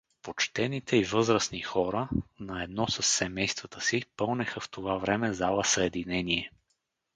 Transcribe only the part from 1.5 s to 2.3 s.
хора,